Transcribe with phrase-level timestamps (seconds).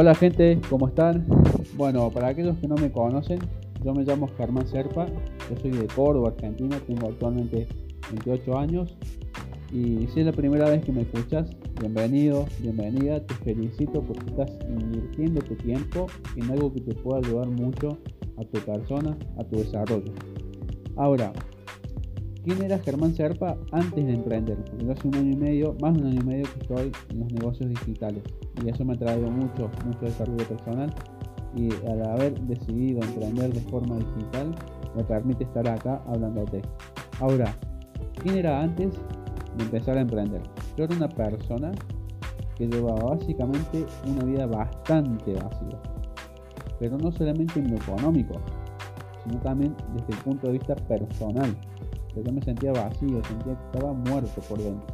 [0.00, 1.26] Hola gente, ¿cómo están?
[1.76, 3.40] Bueno, para aquellos que no me conocen,
[3.82, 5.06] yo me llamo Germán Serpa,
[5.50, 7.66] yo soy de Córdoba, Argentina, tengo actualmente
[8.12, 8.96] 28 años
[9.72, 11.50] y si es la primera vez que me escuchas,
[11.80, 17.48] bienvenido, bienvenida, te felicito porque estás invirtiendo tu tiempo en algo que te pueda ayudar
[17.48, 17.98] mucho
[18.36, 20.12] a tu persona, a tu desarrollo.
[20.94, 21.32] Ahora,
[22.44, 24.56] ¿quién era Germán Serpa antes de emprender?
[24.56, 26.92] Porque yo hace un año y medio, más de un año y medio que estoy
[27.10, 28.22] en los negocios digitales
[28.64, 30.92] y eso me ha traído mucho, mucho desarrollo personal
[31.56, 34.54] y al haber decidido emprender de forma digital
[34.96, 36.62] me permite estar acá hablándote.
[37.20, 37.54] Ahora,
[38.22, 38.94] ¿quién era antes
[39.56, 40.42] de empezar a emprender?
[40.76, 41.72] Yo era una persona
[42.56, 45.80] que llevaba básicamente una vida bastante vacía,
[46.78, 48.34] pero no solamente en lo económico,
[49.24, 51.56] sino también desde el punto de vista personal.
[52.16, 54.86] Yo me sentía vacío, sentía que estaba muerto por dentro.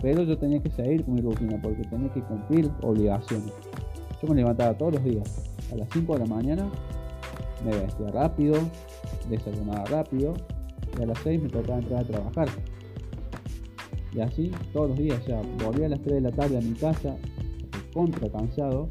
[0.00, 3.52] Pero yo tenía que seguir con mi rutina porque tenía que cumplir obligaciones.
[4.22, 6.70] Yo me levantaba todos los días a las 5 de la mañana,
[7.64, 8.56] me vestía rápido,
[9.28, 10.34] desayunaba rápido
[10.98, 12.48] y a las 6 me tocaba entrar a trabajar.
[14.12, 16.74] Y así todos los días, ya volvía a las 3 de la tarde a mi
[16.74, 17.16] casa,
[17.92, 18.88] contra cansado,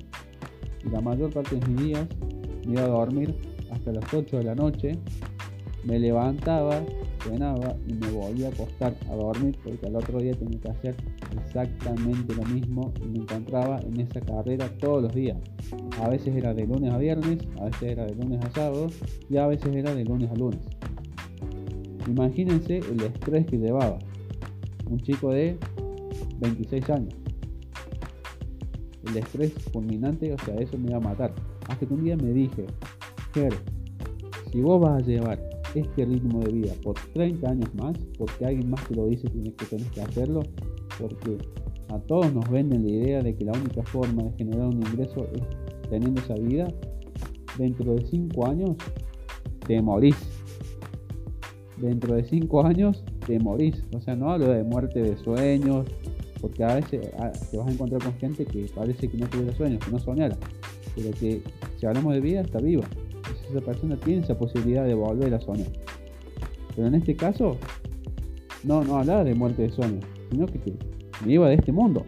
[0.84, 2.08] y la mayor parte de mis días
[2.66, 3.34] me iba a dormir
[3.72, 4.92] hasta las 8 de la noche,
[5.86, 6.82] me levantaba,
[7.26, 10.96] y me volvía a acostar a dormir porque al otro día tenía que hacer
[11.46, 15.38] exactamente lo mismo y me encontraba en esa carrera todos los días.
[16.02, 18.88] A veces era de lunes a viernes, a veces era de lunes a sábado
[19.30, 20.60] y a veces era de lunes a lunes.
[22.08, 24.00] Imagínense el estrés que llevaba.
[24.90, 25.58] Un chico de
[26.40, 27.16] 26 años.
[29.08, 31.34] El estrés fulminante, o sea, eso me iba a matar.
[31.70, 32.66] Hasta que un día me dije,
[33.34, 33.54] Ger,
[34.52, 38.70] si vos vas a llevar este ritmo de vida por 30 años más, porque alguien
[38.70, 40.42] más te lo dice tienes que tenés que hacerlo,
[41.00, 41.38] porque
[41.90, 45.28] a todos nos venden la idea de que la única forma de generar un ingreso
[45.34, 45.42] es
[45.90, 46.68] teniendo esa vida,
[47.58, 48.78] dentro de 5 años
[49.68, 50.16] te morís.
[51.78, 53.84] Dentro de 5 años te morís.
[53.94, 55.86] O sea, no hablo de muerte de sueños,
[56.40, 57.12] porque a veces
[57.52, 60.38] te vas a encontrar con gente que parece que no tuviera sueños, que no soñara,
[60.96, 61.42] pero que
[61.80, 62.86] si hablamos de vida está viva
[63.54, 65.68] esa persona tiene esa posibilidad de volver a soñar.
[66.76, 67.58] Pero en este caso,
[68.64, 70.00] no, no hablaba de muerte de sueño,
[70.32, 70.60] sino que,
[71.26, 72.06] me iba de este mundo.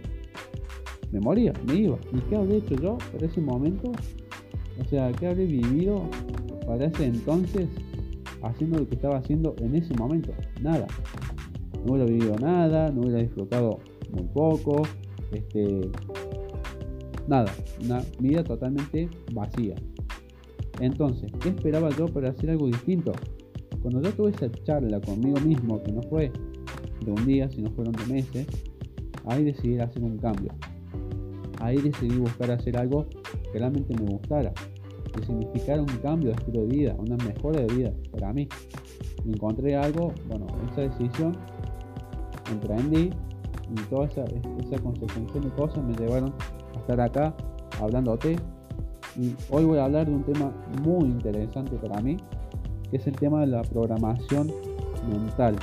[1.11, 1.97] Me moría, me iba.
[2.13, 3.91] ¿Y qué habré hecho yo para ese momento?
[4.79, 6.03] O sea, ¿qué habré vivido
[6.65, 7.67] para ese entonces
[8.41, 10.33] haciendo lo que estaba haciendo en ese momento?
[10.61, 10.87] Nada.
[11.85, 13.79] No hubiera vivido nada, no hubiera disfrutado
[14.11, 14.81] muy poco,
[15.31, 15.89] este,
[17.27, 17.51] nada,
[17.83, 19.75] una vida totalmente vacía.
[20.79, 23.13] Entonces, ¿qué esperaba yo para hacer algo distinto?
[23.81, 26.31] Cuando yo tuve esa charla conmigo mismo, que no fue
[27.05, 28.47] de un día, sino fueron de meses,
[29.25, 30.51] ahí decidí hacer un cambio.
[31.61, 33.05] Ahí decidí buscar hacer algo
[33.51, 34.53] que realmente me gustara,
[35.13, 38.47] que significara un cambio de estilo de vida, una mejora de vida para mí.
[39.23, 41.37] Y encontré algo, bueno, esa decisión,
[42.51, 43.11] emprendí
[43.71, 46.33] y toda esa, esa consecuencia de cosas me llevaron
[46.75, 47.35] a estar acá
[47.79, 48.35] hablándote
[49.17, 52.17] y hoy voy a hablar de un tema muy interesante para mí,
[52.89, 54.51] que es el tema de la programación
[55.09, 55.55] mental.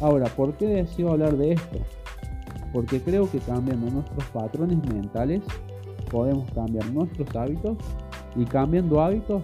[0.00, 1.78] Ahora, ¿por qué decido hablar de esto?
[2.72, 5.42] Porque creo que cambiando nuestros patrones mentales
[6.10, 7.76] podemos cambiar nuestros hábitos
[8.36, 9.42] y cambiando hábitos,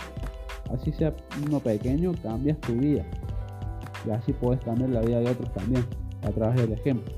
[0.72, 1.14] así sea
[1.46, 3.04] uno pequeño, cambias tu vida.
[4.06, 5.84] Y así puedes cambiar la vida de otros también,
[6.22, 7.12] a través del ejemplo.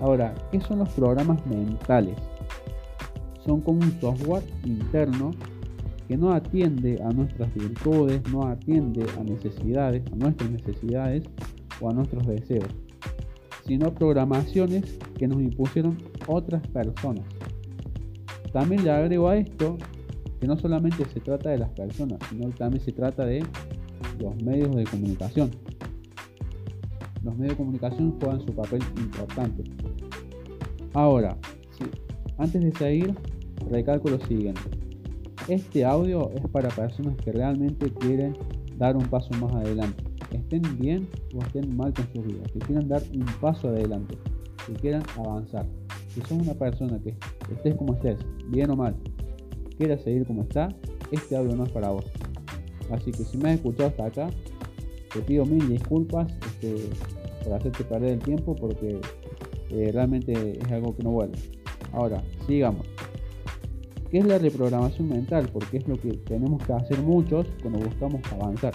[0.00, 2.16] Ahora, ¿qué son los programas mentales?
[3.44, 5.32] Son como un software interno
[6.08, 11.24] que no atiende a nuestras virtudes, no atiende a necesidades, a nuestras necesidades
[11.80, 12.68] o a nuestros deseos,
[13.66, 17.24] sino programaciones que nos impusieron otras personas.
[18.52, 19.78] También le agrego a esto
[20.40, 23.44] que no solamente se trata de las personas, sino también se trata de
[24.20, 25.50] los medios de comunicación.
[27.22, 29.62] Los medios de comunicación juegan su papel importante.
[30.92, 31.38] Ahora,
[32.38, 33.14] antes de seguir,
[33.70, 34.60] recalco lo siguiente.
[35.48, 38.36] Este audio es para personas que realmente quieren
[38.78, 40.04] dar un paso más adelante.
[40.30, 42.50] Estén bien o estén mal con sus vidas.
[42.52, 44.16] Que quieran dar un paso adelante.
[44.66, 45.66] Que quieran avanzar.
[46.08, 47.14] Si sos una persona que
[47.52, 48.18] estés como estés,
[48.48, 48.94] bien o mal,
[49.78, 50.68] quieras seguir como está,
[51.10, 52.04] este audio no es para vos.
[52.90, 54.30] Así que si me has escuchado hasta acá,
[55.12, 56.88] te pido mil disculpas este,
[57.42, 59.00] por hacerte perder el tiempo porque
[59.70, 61.38] eh, realmente es algo que no vuelve.
[61.92, 62.86] Ahora, sigamos.
[64.12, 65.48] ¿Qué es la reprogramación mental?
[65.50, 68.74] Porque es lo que tenemos que hacer muchos cuando buscamos avanzar.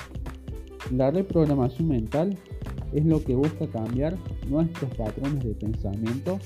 [0.91, 2.35] La reprogramación mental
[2.91, 4.17] es lo que busca cambiar
[4.49, 6.39] nuestros patrones de pensamiento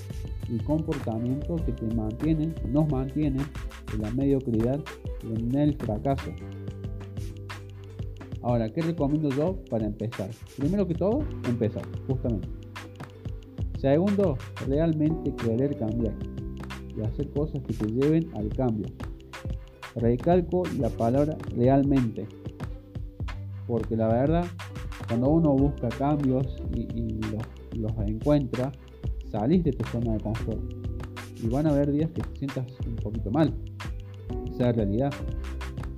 [0.49, 3.45] y comportamiento que te mantienen, nos mantienen
[3.93, 4.81] en la mediocridad
[5.23, 6.29] y en el fracaso.
[8.41, 10.31] Ahora, ¿qué recomiendo yo para empezar?
[10.57, 12.49] Primero que todo, empezar, justamente.
[13.79, 16.13] Segundo, realmente querer cambiar
[16.95, 18.87] y hacer cosas que te lleven al cambio.
[19.95, 22.25] Recalco la palabra realmente,
[23.67, 24.45] porque la verdad,
[25.07, 27.19] cuando uno busca cambios y,
[27.77, 28.71] los, encuentra,
[29.29, 30.61] salís de tu zona de confort.
[31.43, 33.53] Y van a haber días que te sientas un poquito mal.
[34.53, 35.11] Esa realidad.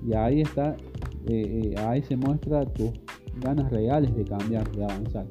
[0.06, 0.76] Y ahí está,
[1.28, 2.92] eh, eh, ahí se muestra tus
[3.42, 5.26] ganas reales de cambiar, de avanzar.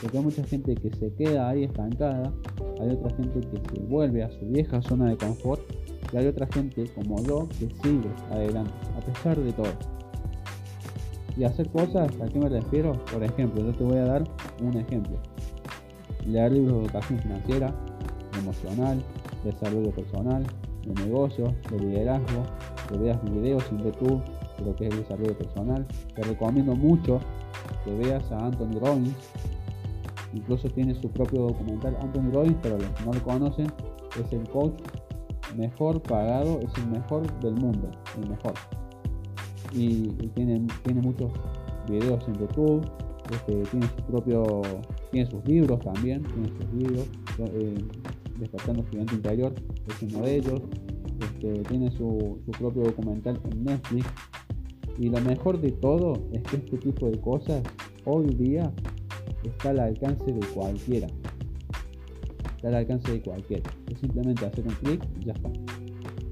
[0.00, 2.32] Porque hay mucha gente que se queda ahí estancada,
[2.80, 5.62] hay otra gente que se vuelve a su vieja zona de confort
[6.12, 9.72] y hay otra gente como yo que sigue adelante, a pesar de todo.
[11.36, 12.92] Y hacer cosas, ¿a qué me refiero?
[13.12, 14.24] Por ejemplo, yo te voy a dar
[14.62, 15.18] un ejemplo.
[16.26, 17.74] Leer libros de educación financiera,
[18.38, 19.02] emocional,
[19.44, 20.46] desarrollo personal,
[20.86, 22.42] de negocios, de liderazgo,
[22.88, 24.22] que veas videos en YouTube
[24.58, 25.86] de lo que es el desarrollo personal.
[26.14, 27.20] Te recomiendo mucho
[27.84, 29.14] que veas a Anthony Robbins.
[30.36, 33.66] Incluso tiene su propio documental Anthony Robbins, pero los que no lo conocen,
[34.20, 34.74] es el coach
[35.56, 37.90] mejor pagado, es el mejor del mundo,
[38.20, 38.52] el mejor.
[39.72, 41.32] Y, tiene, tiene muchos
[41.88, 42.86] videos en YouTube,
[43.32, 44.62] este, tiene su propio,
[45.10, 47.08] tiene sus libros también, tiene sus libros,
[47.38, 47.74] eh,
[48.38, 49.54] Despertando Interior
[49.88, 50.60] es uno de ellos,
[51.20, 54.06] este, tiene su, su propio documental en Netflix.
[54.98, 57.62] Y lo mejor de todo es que este tipo de cosas
[58.04, 58.72] hoy día
[59.48, 61.08] está al alcance de cualquiera
[62.66, 63.70] al alcance de cualquiera.
[63.90, 65.50] Es simplemente hacer un clic y ya está.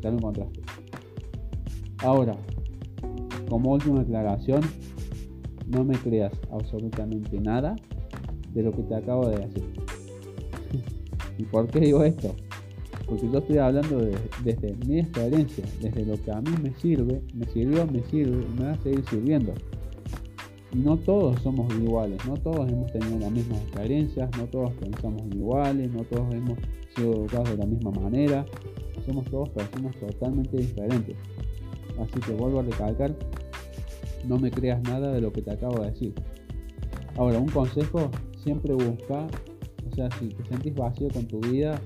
[0.03, 0.61] Ya lo encontraste.
[1.99, 2.37] Ahora,
[3.49, 4.61] como última aclaración,
[5.69, 7.77] no me creas absolutamente nada
[8.53, 9.65] de lo que te acabo de decir.
[11.39, 12.35] ¿Y por qué digo esto?
[13.07, 13.99] Porque yo estoy hablando
[14.43, 18.61] desde mi experiencia, desde lo que a mí me sirve, me sirvió, me sirve y
[18.61, 19.53] me va a seguir sirviendo
[20.75, 25.91] no todos somos iguales, no todos hemos tenido las mismas experiencias, no todos pensamos iguales,
[25.93, 26.59] no todos hemos
[26.97, 28.45] sido educados de la misma manera,
[29.07, 31.17] somos todos personas totalmente diferentes.
[32.01, 33.15] Así que vuelvo a recalcar,
[34.27, 36.15] no me creas nada de lo que te acabo de decir.
[37.17, 38.11] Ahora, un consejo,
[38.43, 39.29] siempre busca,
[39.91, 41.81] o sea, si te sentís vacío con tu vida,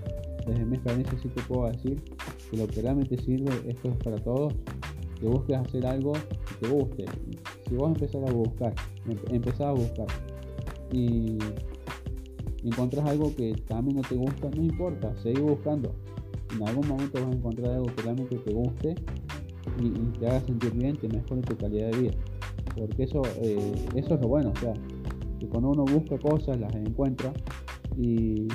[0.46, 2.02] desde mi experiencia sí te puedo decir
[2.50, 4.55] que lo que realmente sirve, esto es para todos,
[5.20, 7.05] que busques hacer algo que te guste.
[7.69, 8.75] Si vos empezás a buscar,
[9.31, 10.06] empezás a buscar
[10.93, 11.38] y
[12.65, 15.93] encontrás algo que también no te gusta, no importa, seguí buscando.
[16.55, 18.94] En algún momento vas a encontrar algo que realmente te guste
[19.81, 22.12] y, te haga sentir bien, te mejore tu calidad de vida.
[22.75, 24.73] Porque eso, eh, eso es lo bueno, o sea,
[25.38, 27.32] que cuando uno busca cosas, las encuentra
[27.97, 28.49] y,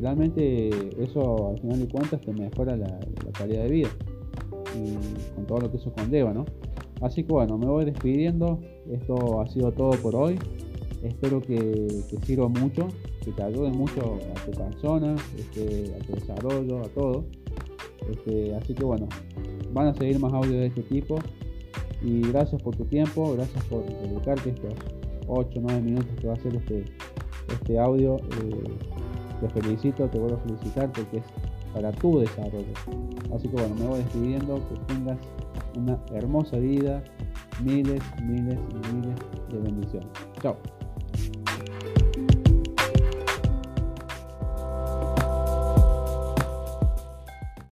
[0.00, 0.68] realmente
[1.02, 2.98] eso al final de cuentas te mejora la
[3.32, 3.88] calidad de vida
[4.76, 6.44] y con todo lo que eso conlleva, ¿no?
[7.00, 8.60] Así que bueno, me voy despidiendo.
[8.90, 10.38] Esto ha sido todo por hoy.
[11.02, 11.56] Espero que
[12.10, 12.88] te sirva mucho,
[13.24, 17.24] que te ayude mucho a tu persona, este, a tu desarrollo, a todo.
[18.10, 19.08] Este, así que bueno,
[19.72, 21.18] van a seguir más audios de este tipo.
[22.02, 24.74] Y gracias por tu tiempo, gracias por dedicarte estos
[25.26, 26.84] 8 o 9 minutos que va a ser este,
[27.52, 28.16] este audio.
[28.16, 28.97] Eh,
[29.40, 31.24] te felicito, te vuelvo a felicitar porque es
[31.72, 32.72] para tu desarrollo.
[33.34, 35.18] Así que bueno, me voy despidiendo, que tengas
[35.76, 37.02] una hermosa vida,
[37.62, 39.16] miles, miles y miles
[39.50, 40.08] de bendiciones.
[40.42, 40.56] Chao.